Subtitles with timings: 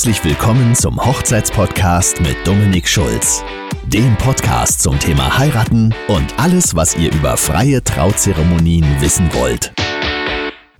[0.00, 3.44] Herzlich willkommen zum Hochzeitspodcast mit Dominik Schulz.
[3.84, 9.74] Dem Podcast zum Thema Heiraten und alles, was ihr über freie Trauzeremonien wissen wollt.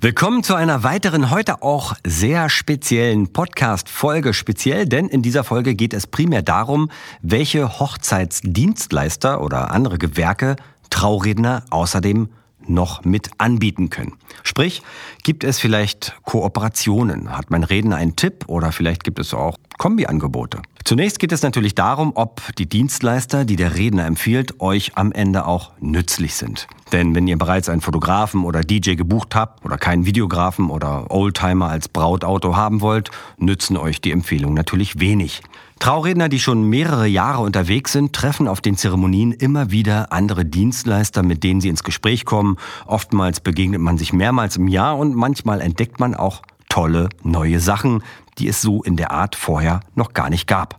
[0.00, 4.32] Willkommen zu einer weiteren, heute auch sehr speziellen Podcast-Folge.
[4.32, 6.90] Speziell, denn in dieser Folge geht es primär darum,
[7.20, 10.56] welche Hochzeitsdienstleister oder andere Gewerke
[10.88, 12.30] Trauredner außerdem
[12.66, 14.14] noch mit anbieten können.
[14.42, 14.82] Sprich,
[15.22, 17.36] gibt es vielleicht Kooperationen?
[17.36, 20.62] Hat mein Redner einen Tipp oder vielleicht gibt es auch Kombiangebote?
[20.84, 25.46] Zunächst geht es natürlich darum, ob die Dienstleister, die der Redner empfiehlt, euch am Ende
[25.46, 26.66] auch nützlich sind.
[26.92, 31.68] Denn wenn ihr bereits einen Fotografen oder DJ gebucht habt oder keinen Videografen oder Oldtimer
[31.68, 35.42] als Brautauto haben wollt, nützen euch die Empfehlungen natürlich wenig.
[35.78, 41.22] Trauredner, die schon mehrere Jahre unterwegs sind, treffen auf den Zeremonien immer wieder andere Dienstleister,
[41.22, 42.56] mit denen sie ins Gespräch kommen.
[42.86, 48.02] Oftmals begegnet man sich mehrmals im Jahr und manchmal entdeckt man auch tolle neue Sachen,
[48.40, 50.76] die es so in der Art vorher noch gar nicht gab.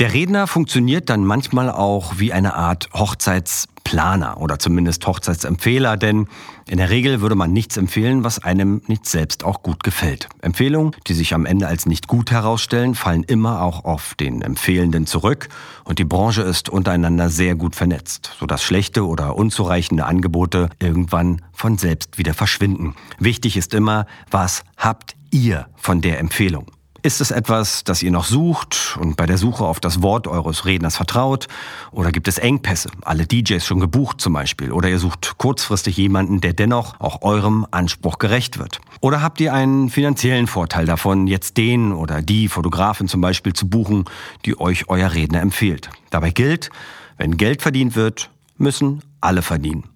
[0.00, 6.26] Der Redner funktioniert dann manchmal auch wie eine Art Hochzeitsplaner oder zumindest Hochzeitsempfehler, denn
[6.66, 10.28] in der Regel würde man nichts empfehlen, was einem nicht selbst auch gut gefällt.
[10.42, 15.06] Empfehlungen, die sich am Ende als nicht gut herausstellen, fallen immer auch auf den Empfehlenden
[15.06, 15.48] zurück
[15.84, 21.78] und die Branche ist untereinander sehr gut vernetzt, sodass schlechte oder unzureichende Angebote irgendwann von
[21.78, 22.96] selbst wieder verschwinden.
[23.20, 26.66] Wichtig ist immer, was habt ihr von der Empfehlung?
[27.04, 30.64] Ist es etwas, das ihr noch sucht und bei der Suche auf das Wort eures
[30.64, 31.48] Redners vertraut?
[31.92, 34.72] Oder gibt es Engpässe, alle DJs schon gebucht zum Beispiel?
[34.72, 38.80] Oder ihr sucht kurzfristig jemanden, der dennoch auch eurem Anspruch gerecht wird?
[39.02, 43.68] Oder habt ihr einen finanziellen Vorteil davon, jetzt den oder die Fotografen zum Beispiel zu
[43.68, 44.06] buchen,
[44.46, 45.90] die euch euer Redner empfiehlt?
[46.08, 46.70] Dabei gilt,
[47.18, 49.93] wenn Geld verdient wird, müssen alle verdienen.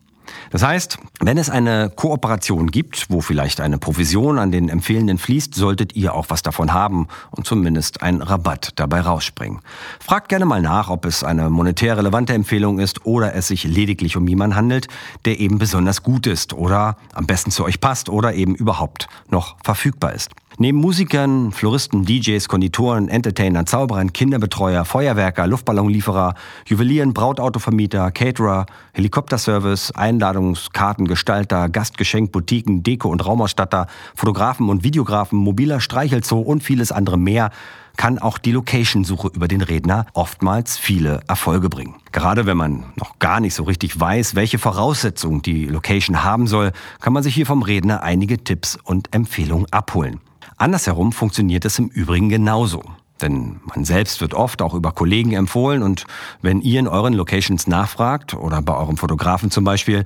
[0.51, 5.55] Das heißt, wenn es eine Kooperation gibt, wo vielleicht eine Provision an den Empfehlenden fließt,
[5.55, 9.61] solltet ihr auch was davon haben und zumindest einen Rabatt dabei rausspringen.
[10.01, 14.17] Fragt gerne mal nach, ob es eine monetär relevante Empfehlung ist oder es sich lediglich
[14.17, 14.89] um jemanden handelt,
[15.25, 19.57] der eben besonders gut ist oder am besten zu euch passt oder eben überhaupt noch
[19.63, 20.31] verfügbar ist.
[20.61, 26.35] Neben Musikern, Floristen, DJs, Konditoren, Entertainern, Zauberern, Kinderbetreuer, Feuerwerker, Luftballonlieferer,
[26.67, 33.87] Juwelieren, Brautautovermieter, Caterer, Helikopterservice, Einladungskartengestalter, Gastgeschenk, Boutiquen, Deko- und Raumausstatter,
[34.17, 37.51] Fotografen und Videografen, mobiler Streichelzoo und vieles andere mehr
[37.97, 41.95] kann auch die Location-Suche über den Redner oftmals viele Erfolge bringen.
[42.11, 46.73] Gerade wenn man noch gar nicht so richtig weiß, welche Voraussetzungen die Location haben soll,
[47.01, 50.21] kann man sich hier vom Redner einige Tipps und Empfehlungen abholen.
[50.57, 52.83] Andersherum funktioniert es im Übrigen genauso.
[53.21, 56.07] Denn man selbst wird oft auch über Kollegen empfohlen und
[56.41, 60.05] wenn ihr in euren Locations nachfragt oder bei eurem Fotografen zum Beispiel,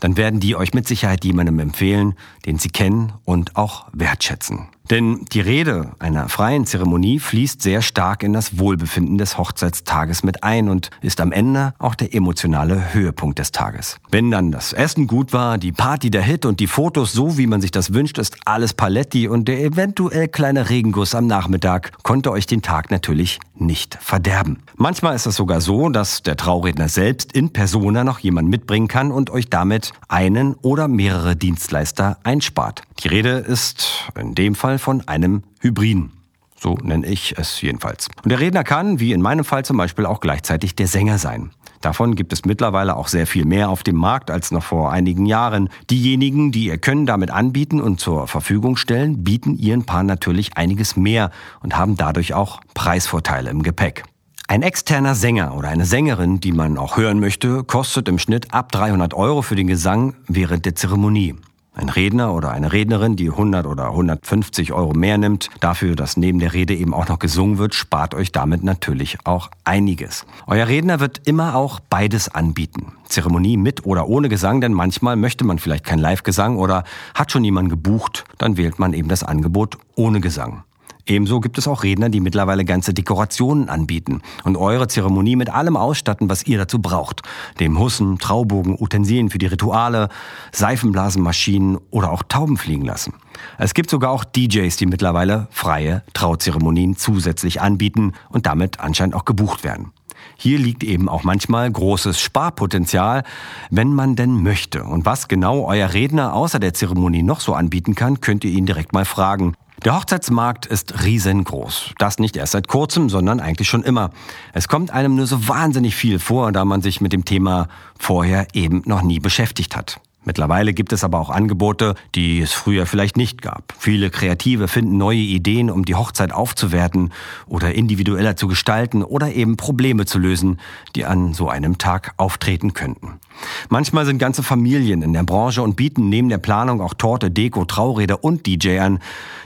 [0.00, 2.14] dann werden die euch mit Sicherheit jemandem empfehlen,
[2.46, 4.68] den sie kennen und auch wertschätzen.
[4.90, 10.44] Denn die Rede einer freien Zeremonie fließt sehr stark in das Wohlbefinden des Hochzeitstages mit
[10.44, 13.96] ein und ist am Ende auch der emotionale Höhepunkt des Tages.
[14.10, 17.46] Wenn dann das Essen gut war, die Party der Hit und die Fotos so, wie
[17.46, 22.30] man sich das wünscht, ist alles Paletti und der eventuell kleine Regenguss am Nachmittag konnte
[22.30, 24.58] euch den Tag natürlich nicht verderben.
[24.76, 29.12] Manchmal ist es sogar so, dass der Trauredner selbst in Persona noch jemanden mitbringen kann
[29.12, 32.82] und euch damit einen oder mehrere Dienstleister einspart.
[33.02, 36.12] Die Rede ist in dem Fall von einem Hybriden.
[36.58, 38.08] So nenne ich es jedenfalls.
[38.22, 41.50] Und der Redner kann, wie in meinem Fall zum Beispiel, auch gleichzeitig der Sänger sein.
[41.82, 45.26] Davon gibt es mittlerweile auch sehr viel mehr auf dem Markt als noch vor einigen
[45.26, 45.68] Jahren.
[45.90, 50.96] Diejenigen, die ihr Können damit anbieten und zur Verfügung stellen, bieten ihren Paaren natürlich einiges
[50.96, 51.30] mehr
[51.60, 54.04] und haben dadurch auch Preisvorteile im Gepäck.
[54.48, 58.72] Ein externer Sänger oder eine Sängerin, die man auch hören möchte, kostet im Schnitt ab
[58.72, 61.34] 300 Euro für den Gesang während der Zeremonie.
[61.76, 66.38] Ein Redner oder eine Rednerin, die 100 oder 150 Euro mehr nimmt, dafür, dass neben
[66.38, 70.24] der Rede eben auch noch gesungen wird, spart euch damit natürlich auch einiges.
[70.46, 72.92] Euer Redner wird immer auch beides anbieten.
[73.08, 77.42] Zeremonie mit oder ohne Gesang, denn manchmal möchte man vielleicht kein Live-Gesang oder hat schon
[77.42, 80.62] jemand gebucht, dann wählt man eben das Angebot ohne Gesang.
[81.06, 85.76] Ebenso gibt es auch Redner, die mittlerweile ganze Dekorationen anbieten und eure Zeremonie mit allem
[85.76, 87.22] ausstatten, was ihr dazu braucht.
[87.60, 90.08] Dem Hussen, Traubogen, Utensilien für die Rituale,
[90.52, 93.14] Seifenblasenmaschinen oder auch Tauben fliegen lassen.
[93.58, 99.26] Es gibt sogar auch DJs, die mittlerweile freie Trauzeremonien zusätzlich anbieten und damit anscheinend auch
[99.26, 99.92] gebucht werden.
[100.36, 103.24] Hier liegt eben auch manchmal großes Sparpotenzial,
[103.70, 104.84] wenn man denn möchte.
[104.84, 108.66] Und was genau euer Redner außer der Zeremonie noch so anbieten kann, könnt ihr ihn
[108.66, 109.54] direkt mal fragen.
[109.84, 111.92] Der Hochzeitsmarkt ist riesengroß.
[111.98, 114.12] Das nicht erst seit kurzem, sondern eigentlich schon immer.
[114.54, 118.46] Es kommt einem nur so wahnsinnig viel vor, da man sich mit dem Thema vorher
[118.54, 120.00] eben noch nie beschäftigt hat.
[120.24, 123.74] Mittlerweile gibt es aber auch Angebote, die es früher vielleicht nicht gab.
[123.78, 127.12] Viele Kreative finden neue Ideen, um die Hochzeit aufzuwerten
[127.46, 130.58] oder individueller zu gestalten oder eben Probleme zu lösen,
[130.96, 133.20] die an so einem Tag auftreten könnten.
[133.68, 137.64] Manchmal sind ganze Familien in der Branche und bieten neben der Planung auch Torte, Deko,
[137.64, 139.00] Trauräder und DJ an.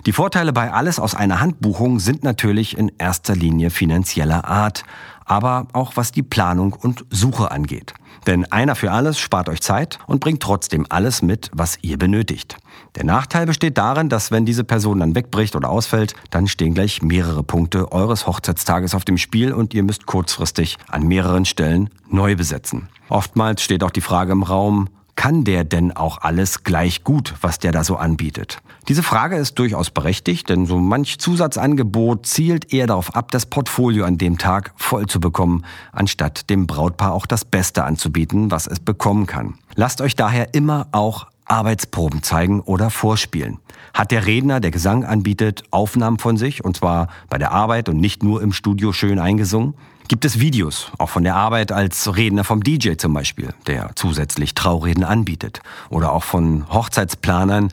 [0.06, 4.84] Die Vorteile bei alles aus einer Handbuchung sind natürlich in erster Linie finanzieller Art,
[5.24, 7.94] aber auch was die Planung und Suche angeht.
[8.26, 12.56] Denn einer für alles spart euch Zeit und bringt trotzdem alles mit, was ihr benötigt.
[12.94, 17.02] Der Nachteil besteht darin, dass wenn diese Person dann wegbricht oder ausfällt, dann stehen gleich
[17.02, 22.36] mehrere Punkte eures Hochzeitstages auf dem Spiel und ihr müsst kurzfristig an mehreren Stellen neu
[22.36, 22.88] besetzen.
[23.08, 24.88] Oftmals steht auch die Frage im Raum,
[25.18, 28.62] kann der denn auch alles gleich gut, was der da so anbietet?
[28.86, 34.04] Diese Frage ist durchaus berechtigt, denn so manch Zusatzangebot zielt eher darauf ab, das Portfolio
[34.04, 38.78] an dem Tag voll zu bekommen, anstatt dem Brautpaar auch das Beste anzubieten, was es
[38.78, 39.58] bekommen kann.
[39.74, 43.58] Lasst euch daher immer auch Arbeitsproben zeigen oder vorspielen.
[43.94, 47.96] Hat der Redner, der Gesang anbietet, Aufnahmen von sich, und zwar bei der Arbeit und
[47.96, 49.74] nicht nur im Studio schön eingesungen?
[50.08, 54.54] Gibt es Videos, auch von der Arbeit als Redner vom DJ zum Beispiel, der zusätzlich
[54.54, 55.60] Traureden anbietet.
[55.90, 57.68] Oder auch von Hochzeitsplanern,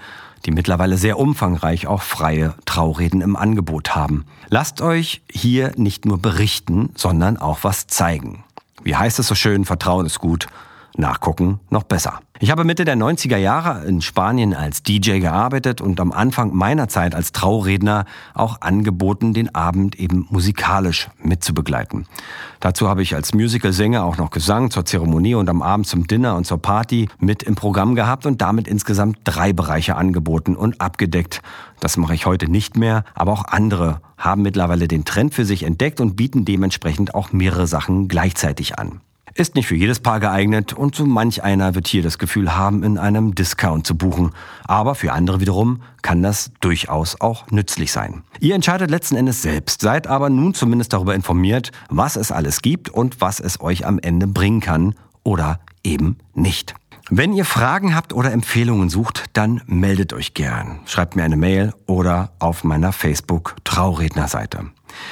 [0.45, 4.25] die mittlerweile sehr umfangreich auch freie Traureden im Angebot haben.
[4.49, 8.43] Lasst euch hier nicht nur berichten, sondern auch was zeigen.
[8.83, 10.47] Wie heißt es so schön, Vertrauen ist gut
[10.97, 12.19] Nachgucken noch besser.
[12.41, 16.89] Ich habe Mitte der 90er Jahre in Spanien als DJ gearbeitet und am Anfang meiner
[16.89, 18.03] Zeit als Trauredner
[18.33, 22.07] auch angeboten, den Abend eben musikalisch mitzubegleiten.
[22.59, 26.35] Dazu habe ich als Musicalsänger auch noch Gesang zur Zeremonie und am Abend zum Dinner
[26.35, 31.41] und zur Party mit im Programm gehabt und damit insgesamt drei Bereiche angeboten und abgedeckt.
[31.79, 35.63] Das mache ich heute nicht mehr, aber auch andere haben mittlerweile den Trend für sich
[35.63, 38.99] entdeckt und bieten dementsprechend auch mehrere Sachen gleichzeitig an.
[39.37, 42.83] Ist nicht für jedes Paar geeignet und so manch einer wird hier das Gefühl haben,
[42.83, 44.31] in einem Discount zu buchen.
[44.63, 48.23] Aber für andere wiederum kann das durchaus auch nützlich sein.
[48.39, 52.89] Ihr entscheidet letzten Endes selbst, seid aber nun zumindest darüber informiert, was es alles gibt
[52.89, 56.73] und was es euch am Ende bringen kann oder eben nicht.
[57.09, 60.79] Wenn ihr Fragen habt oder Empfehlungen sucht, dann meldet euch gern.
[60.85, 64.67] Schreibt mir eine Mail oder auf meiner Facebook Traurednerseite.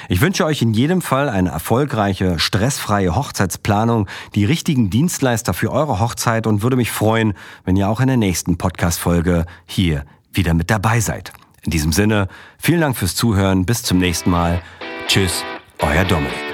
[0.10, 6.00] Ich wünsche euch in jedem Fall eine erfolgreiche, stressfreie Hochzeitsplanung, die richtigen Dienstleister für eure
[6.00, 7.34] Hochzeit und würde mich freuen,
[7.66, 11.34] wenn ihr auch in der nächsten Podcast-Folge hier wieder mit dabei seid.
[11.64, 12.28] In diesem Sinne,
[12.58, 14.62] vielen Dank fürs Zuhören, bis zum nächsten Mal.
[15.08, 15.44] Tschüss,
[15.80, 16.53] euer Dominik.